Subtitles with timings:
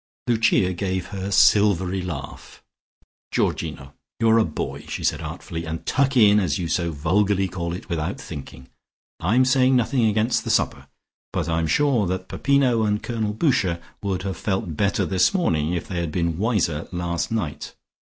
[0.25, 2.63] Lucia gave her silvery laugh.
[3.31, 7.47] "Georgino, you are a boy," she said artfully, "and 'tuck in' as you so vulgarly
[7.47, 8.67] call it without thinking,
[9.19, 10.87] I'm saying nothing against the supper,
[11.31, 15.87] but I'm sure that Peppino and Colonel Boucher would have felt better this morning if
[15.87, 17.75] they had been wiser last night.